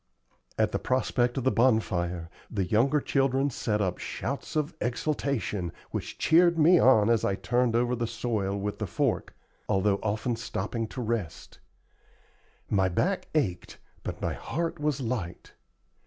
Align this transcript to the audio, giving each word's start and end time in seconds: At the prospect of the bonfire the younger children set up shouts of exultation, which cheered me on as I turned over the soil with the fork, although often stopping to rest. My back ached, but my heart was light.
At 0.57 0.71
the 0.71 0.79
prospect 0.79 1.37
of 1.37 1.43
the 1.43 1.51
bonfire 1.51 2.27
the 2.49 2.65
younger 2.65 2.99
children 2.99 3.51
set 3.51 3.81
up 3.81 3.99
shouts 3.99 4.55
of 4.55 4.73
exultation, 4.81 5.71
which 5.91 6.17
cheered 6.17 6.57
me 6.57 6.79
on 6.79 7.07
as 7.11 7.23
I 7.23 7.35
turned 7.35 7.75
over 7.75 7.95
the 7.95 8.07
soil 8.07 8.57
with 8.57 8.79
the 8.79 8.87
fork, 8.87 9.35
although 9.69 9.99
often 10.01 10.35
stopping 10.35 10.87
to 10.87 11.01
rest. 11.03 11.59
My 12.67 12.89
back 12.89 13.27
ached, 13.35 13.77
but 14.01 14.23
my 14.23 14.33
heart 14.33 14.79
was 14.79 15.01
light. 15.01 15.53